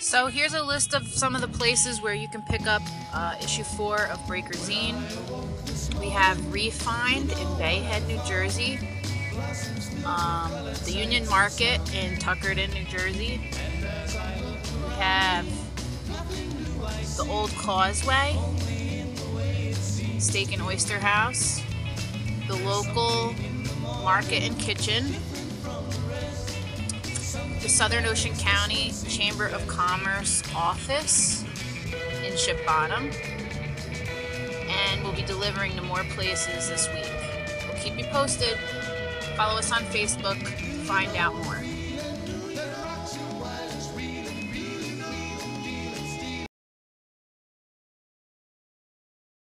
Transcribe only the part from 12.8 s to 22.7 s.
Jersey. We have the Old Causeway, Steak and Oyster House, the